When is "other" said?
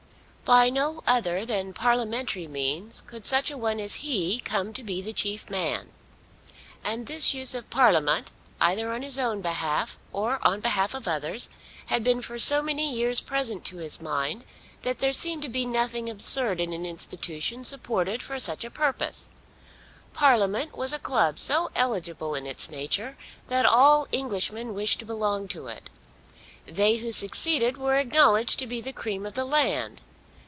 1.07-1.45